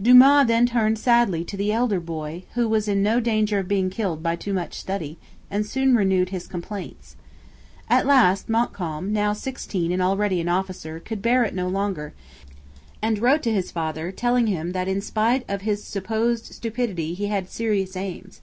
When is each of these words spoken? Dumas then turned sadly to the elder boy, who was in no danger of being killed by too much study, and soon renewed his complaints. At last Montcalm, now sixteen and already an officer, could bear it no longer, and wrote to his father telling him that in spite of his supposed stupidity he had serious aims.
Dumas 0.00 0.46
then 0.46 0.64
turned 0.64 0.98
sadly 0.98 1.44
to 1.44 1.54
the 1.54 1.70
elder 1.70 2.00
boy, 2.00 2.44
who 2.54 2.66
was 2.66 2.88
in 2.88 3.02
no 3.02 3.20
danger 3.20 3.58
of 3.58 3.68
being 3.68 3.90
killed 3.90 4.22
by 4.22 4.34
too 4.34 4.54
much 4.54 4.72
study, 4.72 5.18
and 5.50 5.66
soon 5.66 5.94
renewed 5.94 6.30
his 6.30 6.46
complaints. 6.46 7.14
At 7.90 8.06
last 8.06 8.48
Montcalm, 8.48 9.12
now 9.12 9.34
sixteen 9.34 9.92
and 9.92 10.00
already 10.00 10.40
an 10.40 10.48
officer, 10.48 10.98
could 10.98 11.20
bear 11.20 11.44
it 11.44 11.54
no 11.54 11.68
longer, 11.68 12.14
and 13.02 13.18
wrote 13.18 13.42
to 13.42 13.52
his 13.52 13.70
father 13.70 14.10
telling 14.10 14.46
him 14.46 14.72
that 14.72 14.88
in 14.88 15.02
spite 15.02 15.44
of 15.46 15.60
his 15.60 15.84
supposed 15.84 16.46
stupidity 16.54 17.12
he 17.12 17.26
had 17.26 17.50
serious 17.50 17.96
aims. 17.98 18.40